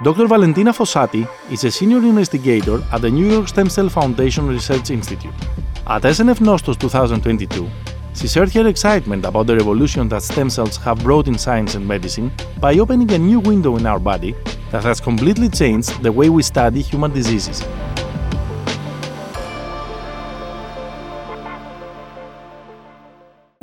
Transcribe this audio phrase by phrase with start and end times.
[0.00, 0.28] Dr.
[0.28, 5.34] Valentina Fossati is a senior investigator at the New York Stem Cell Foundation Research Institute.
[5.88, 7.68] At SNF Nostos 2022,
[8.14, 11.84] she shared her excitement about the revolution that stem cells have brought in science and
[11.84, 12.30] medicine
[12.60, 14.36] by opening a new window in our body
[14.70, 17.64] that has completely changed the way we study human diseases.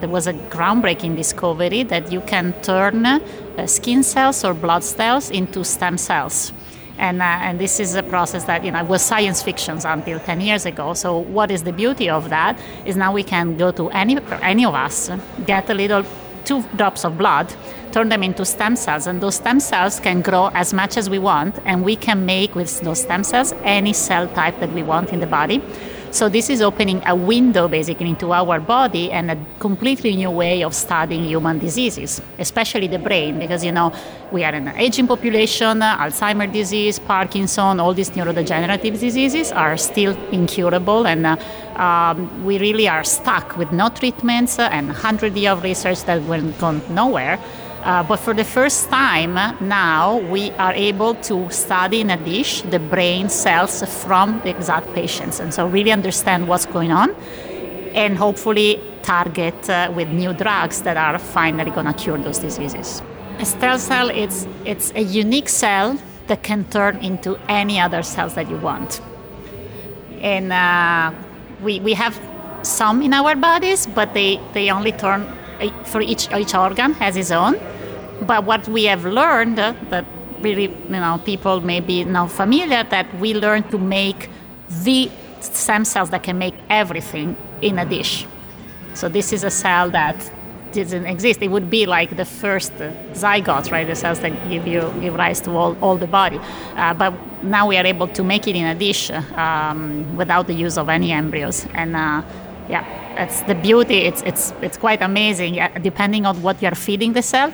[0.06, 5.32] There was a groundbreaking discovery that you can turn uh, skin cells or blood cells
[5.32, 6.54] into stem cells.
[7.00, 10.42] And, uh, and this is a process that you know was science fiction until 10
[10.42, 10.93] years ago.
[10.93, 14.64] So what is the beauty of that is now we can go to any any
[14.64, 15.10] of us,
[15.48, 16.06] get a little
[16.43, 17.51] two drops of blood,
[17.92, 21.18] turn them into stem cells, and those stem cells can grow as much as we
[21.18, 25.10] want, and we can make with those stem cells any cell type that we want
[25.10, 25.64] in the body.
[26.15, 30.64] So this is opening a window basically into our body and a completely new way
[30.64, 33.92] of studying human diseases, especially the brain, because you know
[34.31, 41.06] we are an aging population, Alzheimer's disease, Parkinson, all these neurodegenerative diseases are still incurable,
[41.06, 41.36] and uh,
[41.75, 46.58] um, we really are stuck with no treatments and hundred years of research that went
[46.59, 47.38] gone nowhere.
[47.86, 52.64] Uh, but for the first time now, we are able to study in a dish
[52.64, 57.11] the brain cells from the exact patients, and so really understand what's going on,
[57.94, 63.03] and hopefully target uh, with new drugs that are finally going to cure those diseases.
[63.38, 68.33] A stem cell it's it's a unique cell that can turn into any other cells
[68.33, 69.00] that you want,
[70.22, 71.11] and uh,
[71.61, 72.19] we we have
[72.63, 75.22] some in our bodies, but they they only turn
[75.61, 77.56] uh, for each each organ has its own
[78.22, 80.06] but what we have learned uh, that
[80.42, 84.30] really, you know, people may be not familiar that we learn to make
[84.84, 88.26] the stem cells that can make everything in a dish.
[88.94, 90.32] So this is a cell that
[90.72, 91.42] doesn't exist.
[91.42, 93.88] It would be like the first zygote, right?
[93.88, 96.40] The cells that give you give rise to all, all the body.
[96.76, 100.54] Uh, but now we are able to make it in a dish um, without the
[100.54, 101.66] use of any embryos.
[101.74, 102.22] And uh,
[102.70, 102.84] yeah,
[103.16, 104.00] that's the beauty.
[104.00, 105.59] It's it's it's quite amazing.
[105.59, 107.52] Uh, depending on what you are feeding the cell,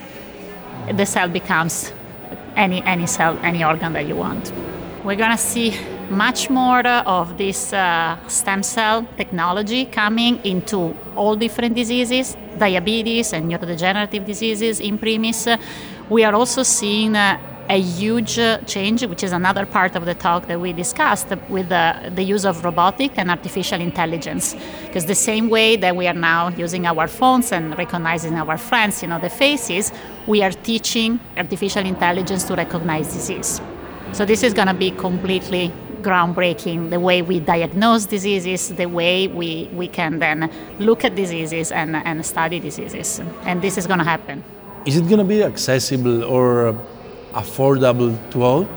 [0.92, 1.94] the cell becomes
[2.56, 4.52] any any cell, any organ that you want.
[5.04, 5.76] We're gonna see
[6.10, 13.50] much more of this uh, stem cell technology coming into all different diseases, diabetes and
[13.50, 15.48] neurodegenerative diseases in premise.
[16.10, 17.40] We are also seeing uh,
[17.72, 21.70] a huge uh, change, which is another part of the talk that we discussed with
[21.70, 24.58] the, the use of robotic and artificial intelligence.
[24.86, 29.02] Because the same way that we are now using our phones and recognizing our friends,
[29.02, 29.94] you know, the faces,
[30.28, 33.62] we are teaching artificial intelligence to recognize disease.
[34.12, 35.72] So this is going to be completely
[36.02, 41.72] groundbreaking the way we diagnose diseases, the way we, we can then look at diseases
[41.72, 43.22] and, and study diseases.
[43.44, 44.44] And this is going to happen.
[44.86, 46.76] Is it going to be accessible or
[47.34, 48.68] affordable to all?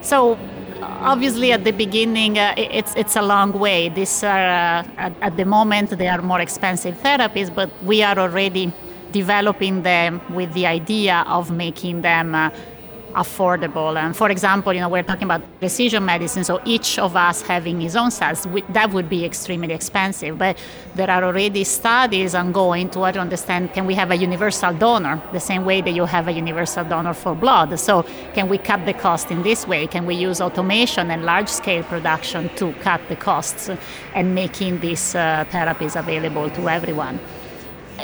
[0.00, 0.38] So
[0.82, 5.36] obviously at the beginning uh, it's it's a long way these are uh, at, at,
[5.36, 8.72] the moment they are more expensive therapies but we are already
[9.12, 12.50] developing them with the idea of making them uh,
[13.14, 13.96] affordable.
[13.96, 17.80] And for example, you know, we're talking about precision medicine, so each of us having
[17.80, 20.38] his own cells, that would be extremely expensive.
[20.38, 20.58] But
[20.94, 25.64] there are already studies ongoing to understand can we have a universal donor, the same
[25.64, 27.78] way that you have a universal donor for blood.
[27.78, 29.86] So can we cut the cost in this way?
[29.86, 33.70] Can we use automation and large scale production to cut the costs
[34.14, 37.18] and making these uh, therapies available to everyone?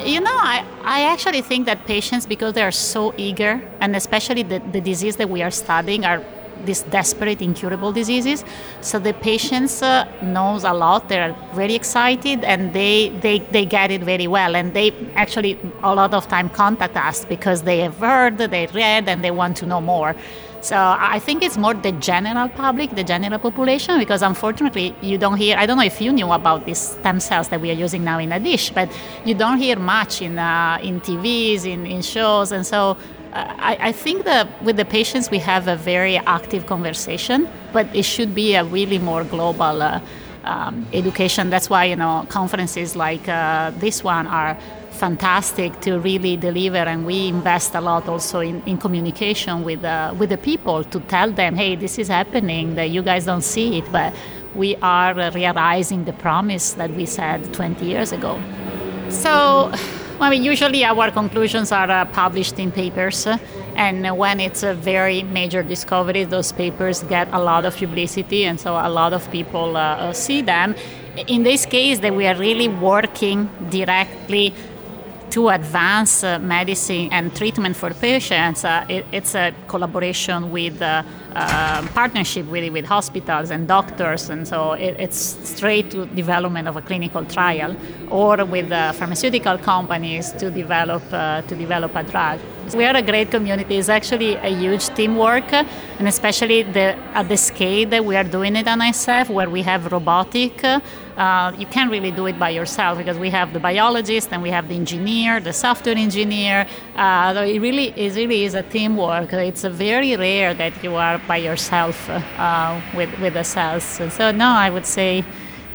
[0.04, 4.42] You know, I, I actually think that patients, because they are so eager, and especially
[4.42, 6.22] the, the disease that we are studying are
[6.64, 8.44] these desperate incurable diseases
[8.80, 13.90] so the patients uh, knows a lot they're very excited and they, they they get
[13.90, 17.96] it very well and they actually a lot of time contact us because they have
[17.98, 20.14] heard they read and they want to know more
[20.60, 25.36] so I think it's more the general public, the general population, because unfortunately you don't
[25.36, 25.56] hear.
[25.56, 28.18] I don't know if you knew about these stem cells that we are using now
[28.18, 28.90] in a dish, but
[29.24, 32.96] you don't hear much in uh, in TVs, in, in shows, and so.
[33.32, 38.04] I, I, think that with the patients we have a very active conversation, but it
[38.04, 40.00] should be a really more global uh,
[40.44, 41.50] um, education.
[41.50, 44.56] That's why you know conferences like uh, this one are
[44.98, 50.12] fantastic to really deliver and we invest a lot also in, in communication with, uh,
[50.18, 53.78] with the people to tell them hey this is happening that you guys don't see
[53.78, 54.12] it but
[54.56, 58.40] we are realizing the promise that we said 20 years ago
[59.08, 59.72] so
[60.20, 63.38] I mean, usually our conclusions are uh, published in papers, uh,
[63.76, 68.58] and when it's a very major discovery, those papers get a lot of publicity, and
[68.58, 70.74] so a lot of people uh, uh see them.
[71.28, 74.54] In this case, that we are really working directly
[75.30, 81.02] to advance uh, medicine and treatment for patients, uh, it, it's a collaboration with uh,
[81.34, 86.76] uh, partnership with, with hospitals and doctors, and so it, it's straight to development of
[86.76, 87.76] a clinical trial,
[88.10, 92.40] or with uh, pharmaceutical companies to develop uh, to develop a drug.
[92.74, 93.76] We are a great community.
[93.76, 98.56] It's actually a huge teamwork, and especially the, at the scale that we are doing
[98.56, 100.62] it NYSCF, where we have robotic.
[101.18, 104.50] Uh, you can't really do it by yourself because we have the biologist and we
[104.50, 106.64] have the engineer, the software engineer.
[106.94, 109.32] Uh, it really is really is a teamwork.
[109.32, 113.82] It's very rare that you are by yourself uh, with with the cells.
[113.82, 115.24] So no, I would say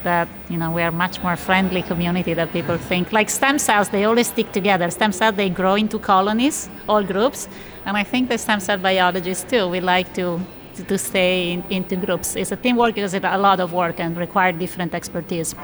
[0.04, 3.12] that you know we are much more friendly community than people think.
[3.12, 4.90] Like stem cells, they always stick together.
[4.92, 7.50] Stem cells they grow into colonies, all groups,
[7.86, 9.68] and I think the stem cell biologists too.
[9.68, 10.40] We like to
[10.76, 12.36] to stay in, into groups.
[12.36, 15.56] It's a teamwork it's a lot of work and require different expertise.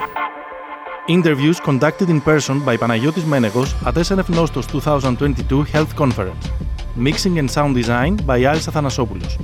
[1.07, 6.47] Interviews conducted in person by Panagiotis Menegos at SNF Nostos 2022 Health Conference.
[6.95, 9.37] Mixing and sound design by Aris Athanasopoulos.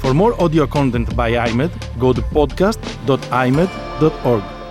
[0.00, 4.61] For more audio content by iMEdD, go to podcast.imedd.org.